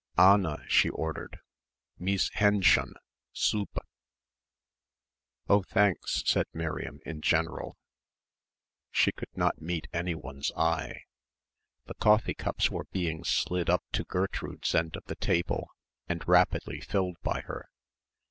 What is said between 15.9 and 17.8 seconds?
and rapidly filled by her.